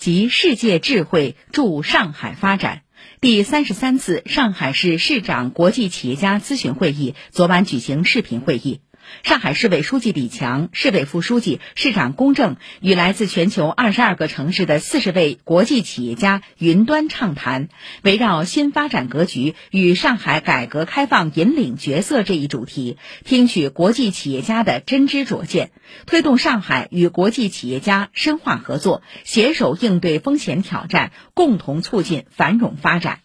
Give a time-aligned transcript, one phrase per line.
[0.00, 2.82] 及世界智慧助上海发展。
[3.20, 8.80] 第三十三次上海市市长国际企业家咨询会议昨晚举行视频会议。
[9.22, 17.68] 上海市委书记李强、市委副书记、市长龚正与来自全球二十二个城市的四十位国际企业家云端畅谈，
[18.02, 25.70] 围绕新发展格局与上海改革开放引领角色这一主题，听取国际企业家的真知灼见，
[26.06, 33.20] 推动上海与国际企业家深化合作，携手应对风险挑战，共同促进繁荣发展。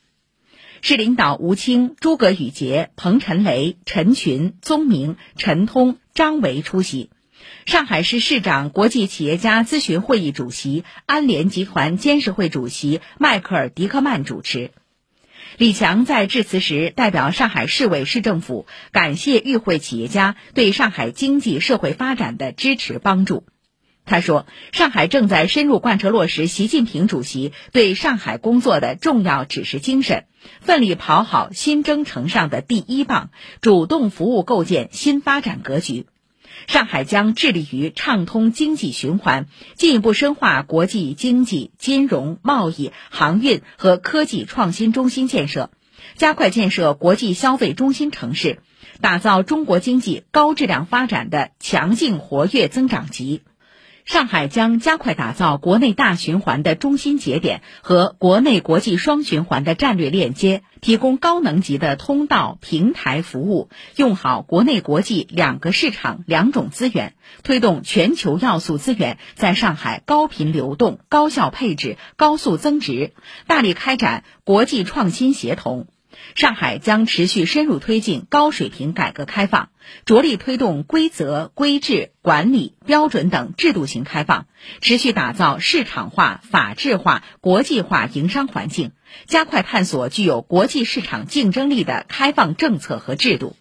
[0.88, 7.09] 市领导吴清、诸葛宇杰、彭陈雷、陈群、宗明、陈通、张维出席。
[7.66, 14.70] 上海市市长国际企业家咨询会议主席、安联集团监事会主席迈克尔·迪克曼主持。
[15.57, 23.43] 李强在致辞时代表上海市委市政府感谢与会企业家对上海经济社会发展的支持帮助。
[24.05, 30.25] 他说：“上海正在深入贯彻落实习近平主席对上海工作的重要指示精神，
[30.62, 33.31] 奋力跑好新征程上的第一棒，
[33.62, 36.05] 主动服务构建新发展格局。
[36.67, 45.71] 上海将致力于畅通经济循环，进一步深化国际经济、金融、贸易、航运和科技创新中心建设，
[46.15, 48.59] 加快建设国际消费中心城市，
[49.01, 53.41] 打造中国经济高质量发展的强劲活跃增长极。”
[54.05, 73.12] 上海将加快打造国内大循环的中心节点和国内国际双循环的战略链接，提供高能级的通道平台服务，用好国内国际两个市场两种资源，推动全球要素资源在上海高频流动、高效配置、高速增值，
[73.47, 75.88] 大力开展国际创新协同。
[76.35, 79.69] 上海将持续深入推进高水平改革开放，
[80.06, 84.47] 着力推动规则、规制、管理、标准等制度型开放，
[84.81, 88.91] 持续打造市场化、法治化、国际化营商环境，
[89.28, 93.56] 加快探索具有国际市场竞争力的开放政策和制度。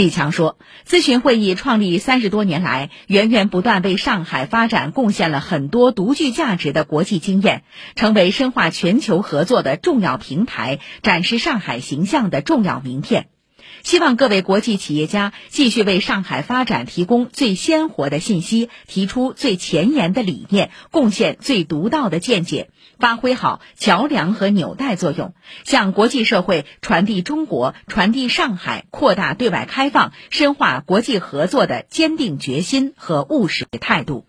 [0.00, 0.56] 李强说
[0.88, 7.64] ：“咨询会议创立三十多年来，源源不断为上海发展贡献了很多独具价值的国际经验，
[7.96, 13.26] 成为深化全球合作的重要平台，展示上海形象的重要名片。”
[13.82, 34.26] 希望各位国际企业家继续为上海发展提供最鲜活的信息，提出最前沿的理念，贡献最独到的见解，发挥好桥梁和纽带作用，向国际社会传递中国、传递上海扩大对外开放、深化国际合作的坚定决心和务实态度。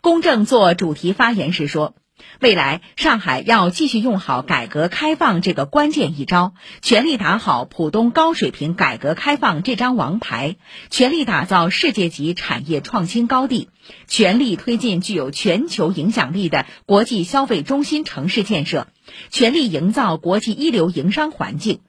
[0.00, 1.94] 公正做主题发言时说。
[2.40, 10.56] 未来，上海要继续用好改革开放这个关键一招，全力打好浦东高水平改革开放这张王牌，
[10.90, 13.68] 全力打造世界级产业创新高地，
[14.06, 18.86] 全力推进具有全球影响力的国际消费中心城市建设，
[19.30, 21.80] 全力营造国际一流营商环境。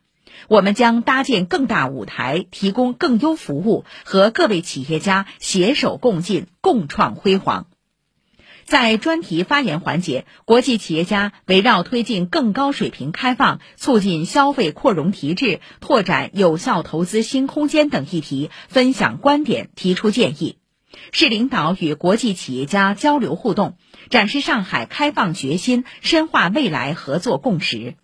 [0.47, 7.67] 我们将搭建更大舞台，提供更优服务，和各位企业家携手共进，共创辉煌。
[8.71, 20.55] 在专题发言环节，国际企业家围绕推进更高水平开放、促进消费扩容提质、拓展有效投资新空间等议题分享观点、提出建议。
[21.11, 23.75] 市领导与国际企业家交流互动，
[24.09, 27.95] 展示上海开放决心，深化未来合作共识。